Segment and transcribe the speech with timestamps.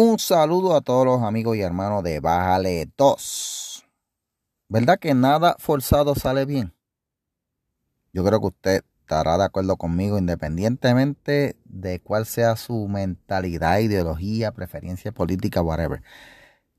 [0.00, 3.84] Un saludo a todos los amigos y hermanos de Bájale 2.
[4.68, 6.72] ¿Verdad que nada forzado sale bien?
[8.12, 14.52] Yo creo que usted estará de acuerdo conmigo independientemente de cuál sea su mentalidad, ideología,
[14.52, 16.00] preferencia política, whatever.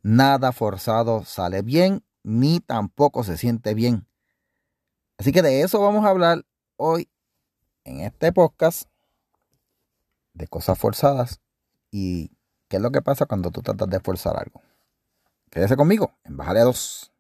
[0.02, 4.08] Nada forzado sale bien, ni tampoco se siente bien.
[5.18, 6.46] Así que de eso vamos a hablar
[6.78, 7.10] hoy
[7.84, 8.88] en este podcast
[10.34, 11.42] de cosas forzadas
[11.92, 12.32] y
[12.70, 14.62] ¿Qué es lo que pasa cuando tú tratas de esforzar algo?
[15.50, 17.12] Quédese conmigo en Bájale 2.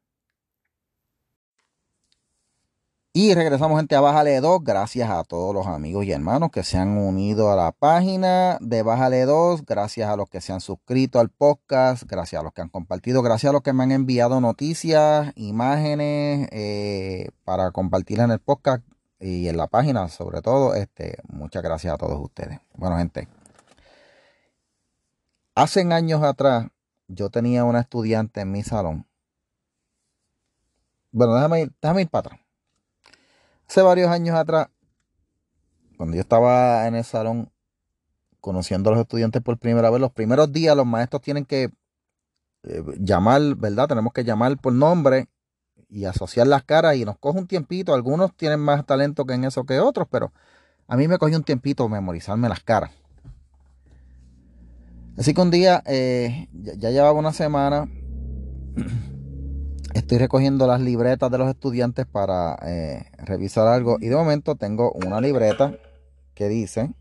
[3.13, 4.63] Y regresamos gente a Bájale 2.
[4.63, 8.83] Gracias a todos los amigos y hermanos que se han unido a la página de
[8.83, 9.65] Bájale 2.
[9.65, 12.03] Gracias a los que se han suscrito al podcast.
[12.03, 13.23] Gracias a los que han compartido.
[13.23, 18.83] Gracias a los que me han enviado noticias, imágenes eh, para compartir en el podcast
[19.19, 20.75] y en la página sobre todo.
[20.75, 22.59] Este, muchas gracias a todos ustedes.
[22.75, 23.38] Bueno gente.
[25.59, 26.67] Hace años atrás,
[27.09, 29.05] yo tenía una estudiante en mi salón.
[31.11, 32.39] Bueno, déjame ir, déjame ir para atrás.
[33.67, 34.69] Hace varios años atrás,
[35.97, 37.51] cuando yo estaba en el salón
[38.39, 41.73] conociendo a los estudiantes por primera vez, los primeros días los maestros tienen que
[42.63, 43.89] eh, llamar, ¿verdad?
[43.89, 45.27] Tenemos que llamar por nombre
[45.89, 47.93] y asociar las caras y nos coge un tiempito.
[47.93, 50.31] Algunos tienen más talento que en eso que otros, pero
[50.87, 52.98] a mí me cogió un tiempito memorizarme las caras.
[55.19, 57.91] Así que un día, eh, ya, llevaba una semana,
[59.93, 64.93] estoy recogiendo las libretas de los estudiantes para eh, revisar algo y de momento tengo
[64.93, 65.77] una libreta
[66.35, 66.93] que dice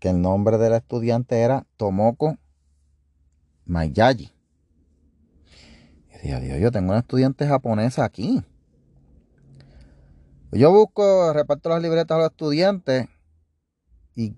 [0.00, 2.36] que el nombre del estudiante era Tomoko
[3.64, 4.30] Mayaji.
[6.10, 8.44] Y dije, Dios, yo tengo una estudiante japonesa aquí.
[10.50, 13.08] Yo busco, reparto las libretas a los estudiantes
[14.14, 14.34] ¿Y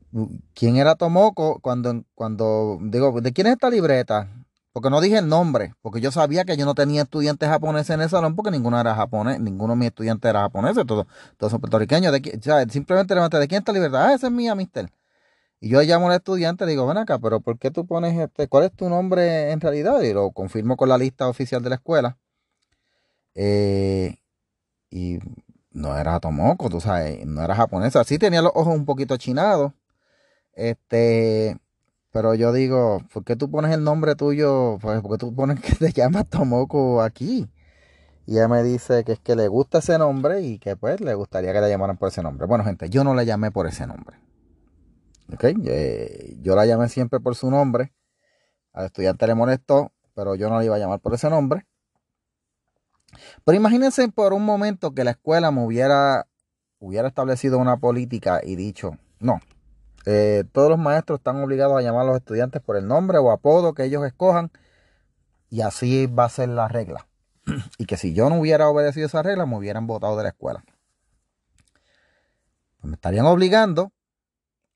[0.54, 1.60] quién era Tomoko?
[1.60, 4.28] Cuando, cuando digo, ¿de quién es esta libreta?
[4.72, 8.00] Porque no dije el nombre, porque yo sabía que yo no tenía estudiantes japoneses en
[8.02, 11.06] el salón, porque ninguno era japonés, ninguno de mis estudiantes era japonés, todos,
[11.36, 12.12] todos son puertorriqueños.
[12.12, 14.08] De, o sea, simplemente levanté, ¿de quién es esta libreta?
[14.08, 14.90] Ah, esa es mía, mister.
[15.60, 18.48] Y yo llamo al estudiante y digo, ven acá, pero ¿por qué tú pones este,
[18.48, 20.02] cuál es tu nombre en realidad?
[20.02, 22.18] Y lo confirmo con la lista oficial de la escuela.
[23.34, 24.18] Eh,
[24.90, 25.18] y
[25.74, 28.04] no era Tomoko, tú sabes, no era japonesa.
[28.04, 29.72] Sí tenía los ojos un poquito chinados.
[30.54, 31.58] Este,
[32.12, 34.78] pero yo digo, ¿por qué tú pones el nombre tuyo?
[34.80, 37.50] Pues porque tú pones que te llamas Tomoko aquí.
[38.26, 41.14] Y ella me dice que es que le gusta ese nombre y que pues le
[41.14, 42.46] gustaría que la llamaran por ese nombre.
[42.46, 44.16] Bueno, gente, yo no la llamé por ese nombre.
[45.32, 45.44] ¿Ok?
[45.66, 47.92] Eh, yo la llamé siempre por su nombre.
[48.72, 51.66] Al estudiante le molestó, pero yo no la iba a llamar por ese nombre.
[53.44, 56.26] Pero imagínense por un momento que la escuela me hubiera,
[56.78, 59.40] hubiera establecido una política y dicho, no,
[60.06, 63.30] eh, todos los maestros están obligados a llamar a los estudiantes por el nombre o
[63.30, 64.50] apodo que ellos escojan
[65.50, 67.06] y así va a ser la regla.
[67.78, 70.64] y que si yo no hubiera obedecido esa regla, me hubieran votado de la escuela.
[72.80, 73.92] Pues me estarían obligando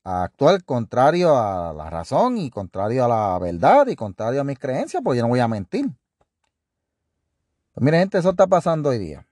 [0.03, 4.57] a actuar contrario a la razón y contrario a la verdad y contrario a mis
[4.57, 5.91] creencias, porque yo no voy a mentir.
[7.73, 9.27] Pues mire, gente, eso está pasando hoy día.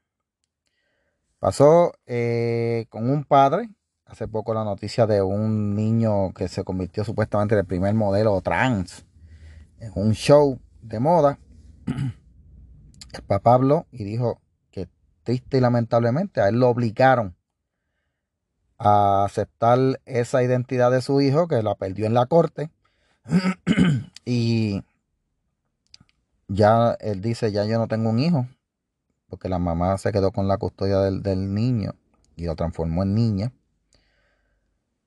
[1.39, 3.69] Pasó eh, con un padre,
[4.05, 8.41] hace poco la noticia de un niño que se convirtió supuestamente en el primer modelo
[8.41, 9.05] trans
[9.79, 11.39] en un show de moda.
[13.13, 14.87] El papá habló y dijo que
[15.23, 17.35] triste y lamentablemente a él lo obligaron
[18.77, 22.69] a aceptar esa identidad de su hijo que la perdió en la corte
[24.25, 24.83] y
[26.47, 28.47] ya él dice, ya yo no tengo un hijo,
[29.29, 31.95] porque la mamá se quedó con la custodia del, niño
[32.35, 33.53] y lo transformó en niña.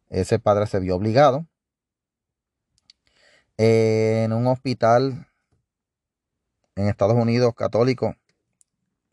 [0.08, 1.46] Ese padre se vio obligado
[3.56, 5.28] en un hospital
[6.76, 8.16] en Estados Unidos católico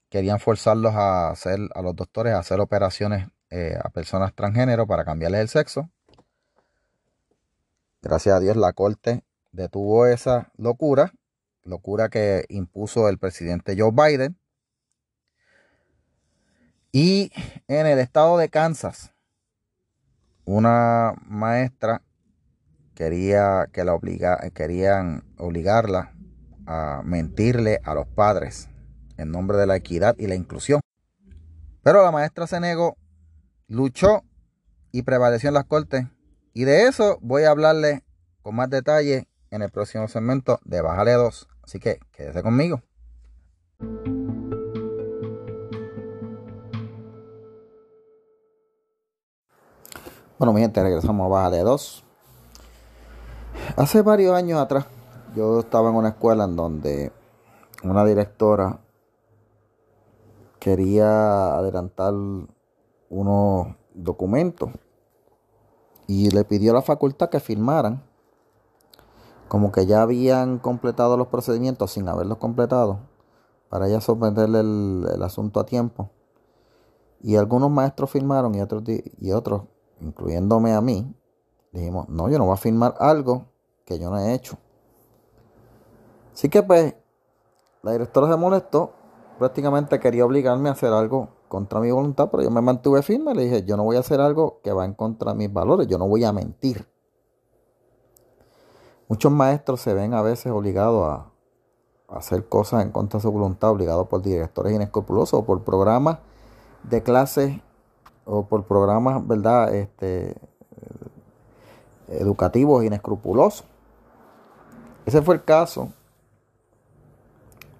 [0.10, 5.04] querían forzarlos a hacer a los doctores a hacer operaciones eh, a personas transgénero para
[5.04, 5.90] cambiarles el sexo.
[8.02, 11.12] Gracias a Dios la corte detuvo esa locura
[11.68, 14.40] locura que impuso el presidente Joe Biden.
[16.92, 17.32] Y
[17.68, 19.14] en el estado de Kansas,
[20.46, 22.02] una maestra
[22.96, 26.14] quería que la obliga, querían obligarla
[26.66, 28.70] a mentirle a los padres
[29.18, 30.80] en nombre de la equidad y la inclusión.
[31.84, 32.98] Pero la maestra se negó,
[33.68, 34.24] luchó
[34.92, 36.08] y prevaleció en las cortes.
[36.54, 38.04] Y de eso voy a hablarle
[38.42, 41.48] con más detalle en el próximo segmento de Bájale 2.
[41.68, 42.82] Así que quédese conmigo.
[50.40, 52.06] Bueno, mi gente, regresamos a Baja de 2.
[53.76, 54.86] Hace varios años atrás,
[55.36, 57.12] yo estaba en una escuela en donde
[57.84, 58.80] una directora
[60.60, 62.14] quería adelantar
[63.10, 64.70] unos documentos
[66.08, 68.07] y le pidió a la facultad que firmaran
[69.48, 73.00] como que ya habían completado los procedimientos sin haberlos completado
[73.70, 76.10] para ella someterle el, asunto a tiempo.
[77.22, 79.64] Y algunos maestros firmaron y otros, y otros,
[80.02, 81.14] incluyéndome a mí,
[81.72, 83.46] dijimos, no, yo no voy a firmar algo
[83.86, 84.58] que yo no he hecho.
[86.34, 86.96] Así que pues,
[87.82, 88.94] la directora se molestó,
[89.40, 93.44] prácticamente quería obligarme a hacer algo contra mi voluntad, pero yo me mantuve firme, le
[93.44, 95.98] dije, yo no voy a hacer algo que va en contra de mis valores, yo
[95.98, 96.88] no voy a mentir.
[99.08, 101.26] Muchos maestros se ven a veces obligados a,
[102.10, 106.20] hacer cosas en contra de su voluntad, obligados por directores inescrupulosos o por programas
[106.84, 107.60] de clases
[108.24, 110.36] o por programas, ¿verdad?, este,
[112.08, 113.66] educativos inescrupulosos.
[115.06, 115.90] Ese fue el caso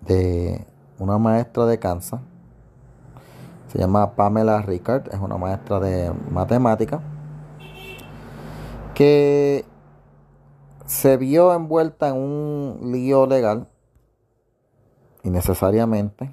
[0.02, 0.66] de
[1.00, 2.22] una maestra de Kansas,
[3.68, 7.02] se llama Pamela Ricard, es una maestra de matemática,
[8.94, 9.66] que
[10.88, 13.68] se vio envuelta en un lío legal,
[15.24, 16.32] innecesariamente,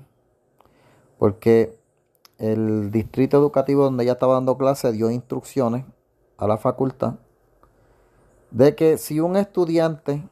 [1.19, 1.79] porque
[2.39, 5.85] el distrito educativo donde ella estaba dando clase dio instrucciones
[6.39, 7.15] a la facultad
[8.55, 10.29] de que si un estudiante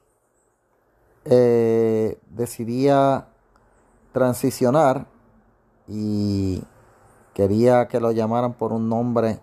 [1.25, 3.27] eh, decidía
[4.13, 5.07] transicionar
[5.89, 6.63] y
[7.35, 9.41] quería que lo llamaran por un nombre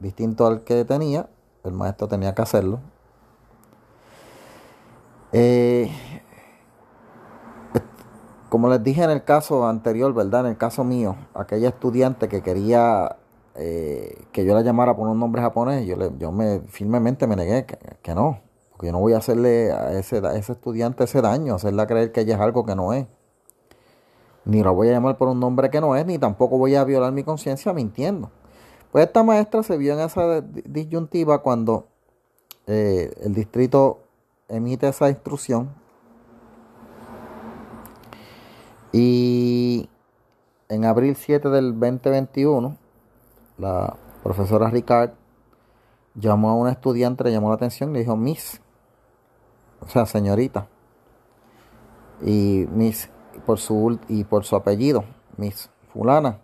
[0.00, 1.28] distinto al que tenía,
[1.62, 2.80] el maestro tenía que hacerlo.
[5.32, 5.90] Eh,
[8.48, 10.40] como les dije en el caso anterior, ¿verdad?
[10.40, 13.16] En el caso mío, aquella estudiante que quería
[13.54, 17.36] eh, que yo la llamara por un nombre japonés, yo, le, yo me firmemente me
[17.36, 17.66] negué
[18.02, 18.40] que, no,
[18.70, 22.12] porque yo no voy a hacerle a ese, a ese estudiante ese daño, hacerla creer
[22.12, 23.06] que ella es algo que no es.
[24.44, 26.84] Ni la voy a llamar por un nombre que no es, ni tampoco voy a
[26.84, 28.30] violar mi conciencia mintiendo.
[28.92, 31.88] Pues esta maestra se vio en esa disyuntiva cuando
[32.66, 34.07] eh, el distrito
[34.48, 35.70] emite esa instrucción
[38.92, 39.88] y
[40.68, 42.76] en abril 7 del 2021
[43.58, 45.10] la profesora Ricard
[46.14, 48.60] llamó a una estudiante, le llamó la atención, le dijo Miss,
[49.80, 50.68] o sea, señorita,
[52.22, 53.10] y Miss
[53.46, 55.04] por su y por su apellido,
[55.36, 56.40] Miss Fulana,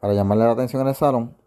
[0.00, 1.39] para llamarle la atención en el salón.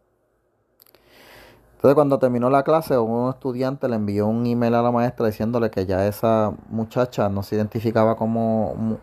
[1.84, 5.70] Entonces cuando terminó la clase, un estudiante le envió un email a la maestra diciéndole
[5.70, 9.00] que ya esa muchacha no se identificaba como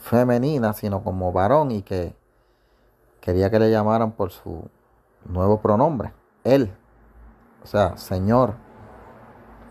[0.00, 2.14] femenina, sino como varón y que
[3.22, 4.68] quería que le llamaran por su
[5.24, 6.12] nuevo pronombre,
[6.44, 6.70] él,
[7.62, 8.56] o sea, señor,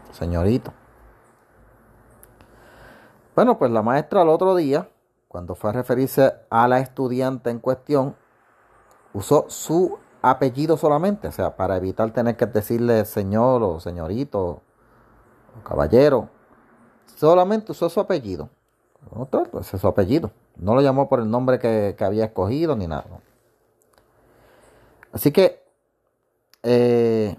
[0.10, 0.74] señorito.
[3.36, 4.90] Bueno, pues la maestra el otro día,
[5.28, 8.16] cuando fue a referirse a la estudiante en cuestión,
[9.14, 15.64] usó su apellido solamente, o sea, para evitar tener que decirle señor o señorito o
[15.64, 16.30] caballero,
[17.18, 18.50] solamente usó su apellido.
[19.12, 20.32] Otro, pues es su apellido.
[20.56, 23.06] No lo llamó por el nombre que, que había escogido ni nada.
[25.12, 25.62] Así que
[26.64, 27.36] eh,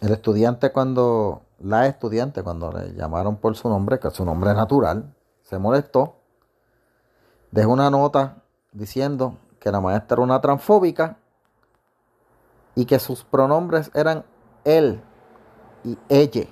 [0.00, 5.14] el estudiante cuando, la estudiante cuando le llamaron por su nombre, que su nombre natural,
[5.42, 6.16] se molestó,
[7.50, 11.16] dejó una nota diciendo que la maestra era una transfóbica
[12.74, 14.22] y que sus pronombres eran
[14.62, 15.00] él
[15.82, 16.44] y ella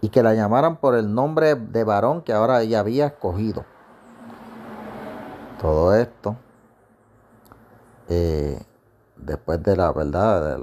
[0.00, 3.64] y que la llamaran por el nombre de varón que ahora ella había escogido.
[5.60, 6.36] Todo esto
[8.08, 8.60] eh,
[9.16, 10.60] después de la verdad,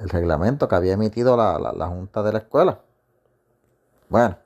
[0.00, 2.80] el reglamento que había emitido la, Junta de la Escuela.
[4.08, 4.36] Bueno,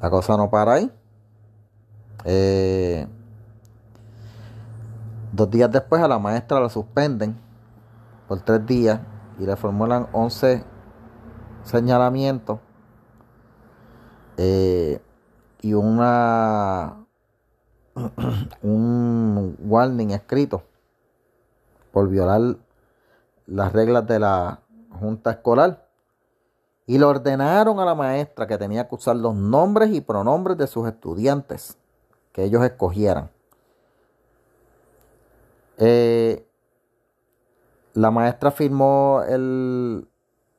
[0.00, 0.99] la cosa no para ahí.
[2.24, 3.06] Eh,
[5.32, 7.38] dos días después a la maestra la suspenden
[8.28, 9.00] por tres días
[9.38, 10.64] y le formulan 11
[11.62, 12.58] señalamientos
[14.36, 15.00] eh,
[15.62, 17.06] y una
[18.62, 20.62] un warning escrito
[21.92, 22.56] por violar
[23.46, 24.60] las reglas de la
[24.98, 25.88] junta escolar.
[26.86, 30.66] Y le ordenaron a la maestra que tenía que usar los nombres y pronombres de
[30.66, 31.79] sus estudiantes
[32.32, 33.30] que ellos escogieran.
[35.78, 36.46] Eh,
[37.94, 40.08] la maestra firmó el,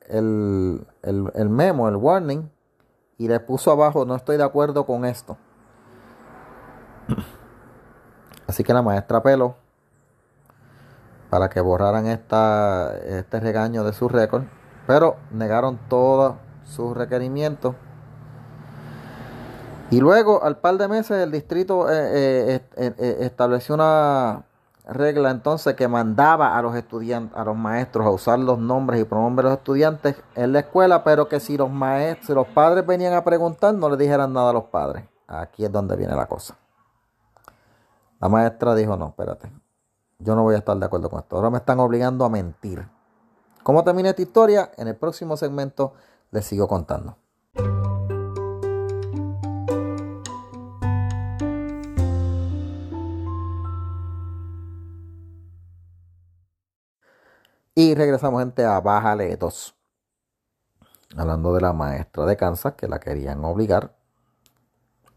[0.08, 2.50] el, el memo, el warning,
[3.18, 5.36] y le puso abajo, no estoy de acuerdo con esto.
[8.46, 9.56] Así que la maestra Pelo
[11.32, 14.42] para que borraran esta, este regaño de su récord,
[14.86, 17.74] pero negaron todos sus requerimientos.
[19.92, 24.42] Y luego, al par de meses, el distrito eh, eh, eh, estableció una
[24.88, 29.04] regla entonces que mandaba a los estudiantes, a los maestros a usar los nombres y
[29.04, 32.86] pronombres de los estudiantes en la escuela, pero que si los maestros, si los padres
[32.86, 35.04] venían a preguntar, no le dijeran nada a los padres.
[35.26, 36.56] Aquí es donde viene la cosa.
[38.18, 39.52] La maestra dijo, no, espérate,
[40.18, 41.36] yo no voy a estar de acuerdo con esto.
[41.36, 42.88] Ahora me están obligando a mentir.
[43.62, 44.70] ¿Cómo termina esta historia?
[44.78, 45.92] En el próximo segmento
[46.30, 47.18] les sigo contando.
[57.74, 59.74] Y regresamos, gente, a Bájale 2.
[61.16, 63.94] Hablando de la maestra de Kansas que la querían obligar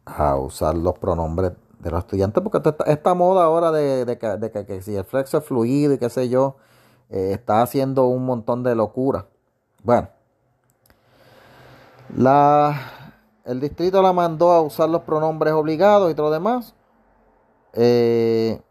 [0.06, 4.18] a usar los pronombres de los estudiantes, porque esta, moda ahora de,
[4.68, 6.56] que, si el flexo es fluido y qué sé yo,
[7.10, 9.28] eh, está haciendo un montón de locura.
[9.84, 10.10] Bueno,
[12.16, 12.80] la,
[13.44, 16.74] el distrito la mandó a usar los pronombres obligados y todo lo demás.
[17.74, 18.62] Eh,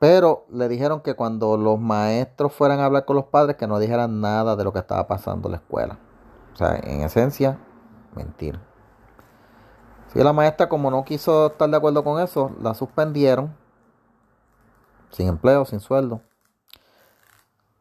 [0.00, 3.78] pero le dijeron que cuando los maestros fueran a hablar con los padres, que no
[3.78, 5.98] dijeran nada de lo que estaba pasando en la escuela.
[6.54, 7.58] O sea, en esencia,
[8.16, 8.58] mentir.
[10.06, 13.54] Si la maestra, como no quiso estar de acuerdo con eso, la suspendieron.
[15.10, 16.22] Sin empleo, sin sueldo.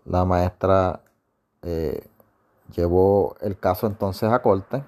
[0.03, 1.03] La maestra
[1.61, 2.05] eh,
[2.75, 4.83] llevó el caso entonces a corte.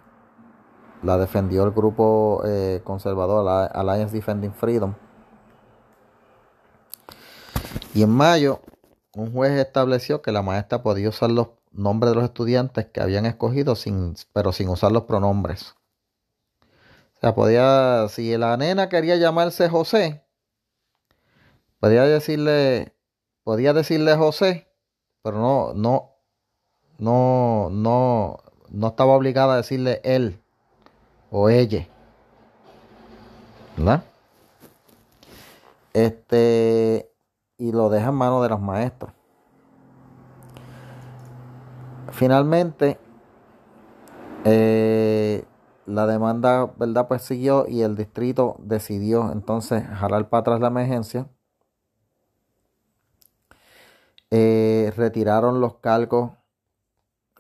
[1.02, 4.96] La defendió el grupo eh, conservador Alliance Defending Freedom
[7.94, 8.62] y en mayo,
[9.14, 13.26] un juez estableció que la maestra podía usar los nombres de los estudiantes que habían
[13.26, 15.76] escogido, sin, pero sin usar los pronombres.
[17.16, 20.24] O sea, podía, si la nena quería llamarse José,
[21.80, 22.96] podía decirle,
[23.44, 24.68] podía decirle José,
[25.22, 26.16] pero no, no,
[26.98, 28.38] no, no,
[28.70, 30.42] no estaba obligada a decirle él
[31.30, 31.88] o ella.
[33.78, 34.04] ¿Verdad?
[35.94, 37.11] Este,
[37.62, 39.14] y lo deja en manos de los maestros.
[42.10, 43.00] Finalmente,
[44.44, 45.46] eh,
[45.86, 47.08] la demanda, ¿verdad?
[47.08, 51.30] Pues siguió y el distrito decidió entonces jalar para atrás la emergencia.
[54.32, 56.32] Eh, retiraron los cargos,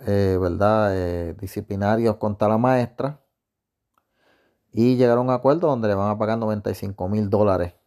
[0.06, 1.34] eh, ¿verdad?
[1.34, 3.22] disciplinarios contra la maestra
[4.72, 7.81] y llegaron a un acuerdo donde le van a pagar 95 mil dólares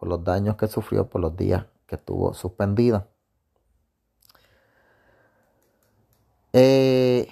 [0.00, 3.06] por los daños que sufrió por los días que estuvo suspendida.
[6.54, 7.28] Eh,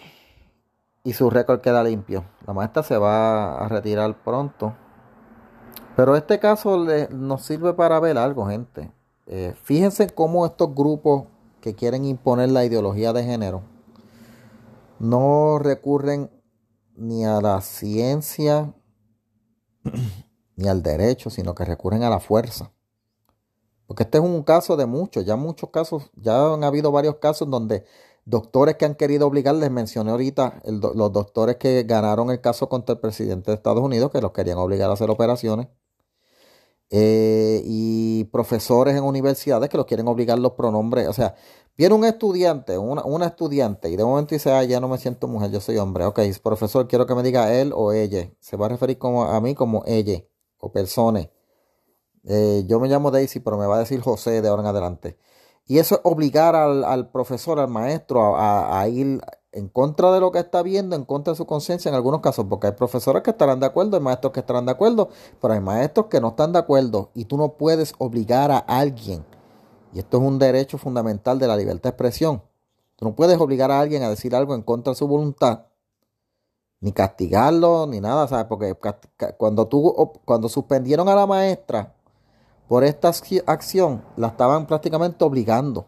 [1.03, 2.25] y su récord queda limpio.
[2.47, 4.77] La maestra se va a retirar pronto.
[5.97, 8.93] Pero este caso nos sirve para ver algo, gente.
[9.27, 11.25] Eh, fíjense cómo estos grupos
[11.63, 13.63] que quieren imponer la ideología de género
[14.99, 16.31] no recurren
[16.97, 18.75] ni a la ciencia
[20.59, 22.73] ni al derecho, sino que recurren a la fuerza.
[23.87, 27.49] Porque este es un caso de muchos, ya muchos casos, ya han habido varios casos
[27.49, 27.85] donde
[28.25, 32.95] doctores que han querido obligar, les mencioné ahorita los doctores que ganaron el caso contra
[32.95, 35.69] el presidente de Estados Unidos, que los querían obligar a hacer operaciones,
[36.91, 41.37] eh, y profesores en universidades que los quieren obligar los pronombres, o sea,
[41.77, 45.51] viene un estudiante, una, estudiante, y de momento dice, ah, ya no me siento mujer,
[45.51, 48.69] yo soy hombre, ok, profesor, quiero que me diga él o ella, se va a
[48.71, 50.25] referir como a mí como ella
[50.61, 51.29] o personas.
[52.25, 55.19] Eh, yo me llamo Daisy, pero me va a decir José de ahora en adelante.
[55.67, 59.21] Y eso es obligar al, profesor, al maestro, a, ir
[59.53, 62.47] en contra de lo que está viendo, en contra de su conciencia en algunos casos,
[62.49, 65.11] porque hay profesores que estarán de acuerdo, hay maestros que estarán de acuerdo,
[65.41, 69.27] pero hay maestros que no están de acuerdo y tú no puedes obligar a alguien.
[69.93, 72.43] Y esto es un derecho fundamental de la libertad de expresión.
[72.97, 75.68] Tú no puedes obligar a alguien a decir algo en contra de su voluntad
[76.81, 78.47] ni castigarlo, ni nada, ¿sabes?
[78.47, 78.77] Porque
[79.37, 81.95] cuando, tú, cuando suspendieron a la maestra
[82.69, 83.11] por esta
[83.47, 85.87] acción, la estaban prácticamente obligando,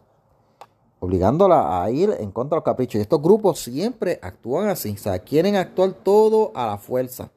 [0.99, 2.99] obligándola a ir en contra de los caprichos.
[2.99, 7.31] Y estos grupos siempre actúan así, o sea, quieren actuar todo a la fuerza.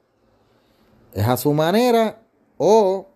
[1.13, 2.23] Es a su manera
[2.57, 3.07] o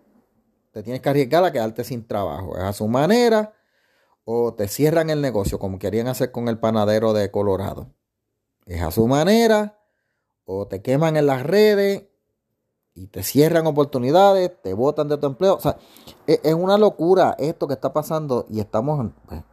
[0.71, 2.55] te tienes que arriesgar a quedarte sin trabajo.
[2.55, 3.53] Es a su manera
[4.23, 7.91] o te cierran el negocio como querían hacer con el panadero de Colorado.
[8.65, 9.78] Es a su manera
[10.51, 12.05] o te queman en las redes
[12.95, 15.53] y te cierran oportunidades, te botan de tu empleo.
[15.53, 15.77] O sea,
[16.25, 19.43] e, es, una locura esto que está pasando y estamos pues,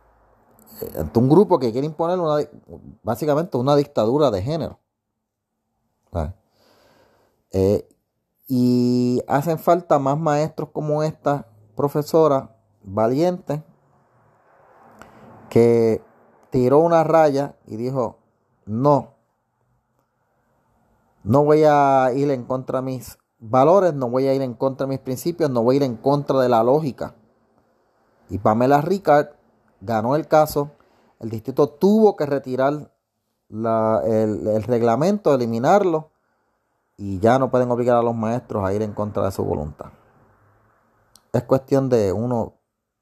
[0.99, 2.19] ante un grupo que quiere imponer
[3.03, 4.79] básicamente una dictadura de género.
[7.51, 7.87] Eh,
[8.49, 13.61] y hacen falta más maestros como esta profesora, valientes,
[15.51, 16.01] que
[16.49, 18.19] tiró una raya y dijo,
[18.65, 19.16] no,
[21.27, 24.87] no voy a ir en contra de mis valores, no voy a ir en contra
[24.87, 27.17] de mis principios, no voy a ir en contra de la lógica.
[28.31, 29.31] Y Pamela Ricard
[29.81, 30.71] ganó el caso,
[31.19, 32.93] el distrito tuvo que retirar
[33.51, 36.11] el, el reglamento, eliminarlo,
[36.97, 39.87] y ya no pueden obligar a los maestros a ir en contra de su voluntad.
[41.33, 42.55] Es cuestión de uno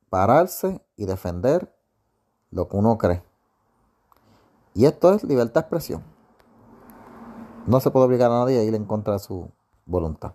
[0.08, 1.76] pararse y defender
[2.50, 3.22] lo que uno cree.
[4.72, 6.13] Y esto es libertad de expresión.
[7.66, 9.50] No se puede obligar a nadie a ir en contra de su
[9.87, 10.35] voluntad.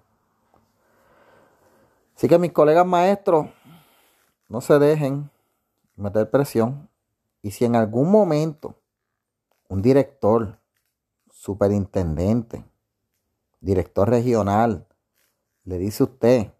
[2.15, 3.47] Así que mis colegas maestros,
[4.47, 5.29] no se dejen
[5.95, 6.89] meter presión.
[7.41, 8.75] Y si en algún momento
[9.69, 10.59] un director,
[11.29, 12.65] superintendente,
[13.61, 14.87] director regional,
[15.63, 16.53] le dice a usted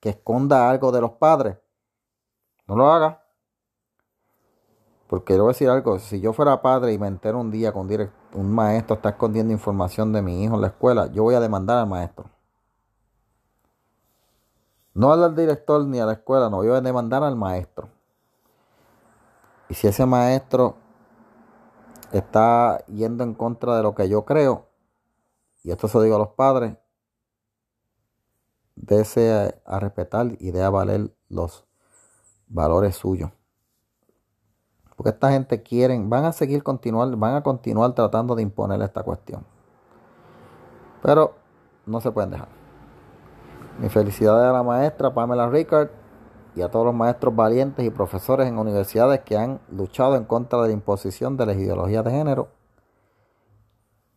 [0.00, 1.56] que esconda algo de los padres,
[2.66, 3.24] no lo haga.
[5.08, 7.72] Porque yo voy a decir algo, si yo fuera padre y me entero un día
[7.72, 11.34] con un, un maestro está escondiendo información de mi hijo en la escuela, yo voy
[11.34, 12.26] a demandar al maestro.
[14.92, 17.88] No al director ni a la escuela, no, voy a demandar al maestro.
[19.70, 20.76] Y si ese maestro
[22.12, 24.66] está yendo en contra de lo que yo creo,
[25.62, 26.76] y esto se lo digo a los padres,
[28.74, 31.64] desea a respetar y de a valer los
[32.48, 33.30] valores suyos.
[34.98, 39.04] Porque esta gente quieren, van a seguir continuar, van a continuar tratando de imponer esta
[39.04, 39.46] cuestión.
[41.00, 41.34] Pero
[41.86, 42.48] no se pueden dejar.
[43.80, 45.90] Mi felicidades a la maestra Pamela Ricard
[46.56, 50.60] y a todos los maestros valientes y profesores en universidades que han luchado en contra
[50.62, 52.48] de la imposición de las ideologías de género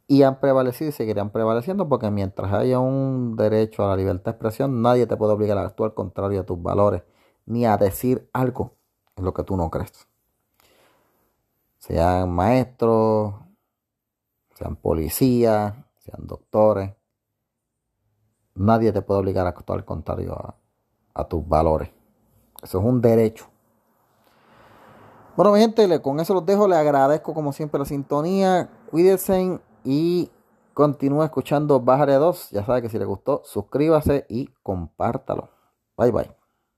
[0.08, 4.32] y han prevalecido y seguirán prevaleciendo porque mientras haya un derecho a la libertad de
[4.32, 7.04] expresión, nadie te puede obligar a actuar contrario a tus valores
[7.46, 8.74] ni a decir algo
[9.16, 10.11] en lo que tú no crees.
[11.82, 13.34] Sean maestros,
[14.54, 16.94] sean policías, sean doctores,
[18.54, 20.38] nadie te puede obligar a actuar contrario
[21.16, 21.90] a, tus valores.
[22.62, 23.48] Eso es un derecho.
[25.36, 26.68] Bueno, mi gente, con eso los dejo.
[26.68, 28.70] Les agradezco como siempre la sintonía.
[28.92, 30.32] Cuídense y
[30.74, 32.52] continúa escuchando Bájale 2.
[32.52, 35.50] Ya sabe que si le gustó, suscríbase y compártalo.
[35.98, 36.41] Bye bye.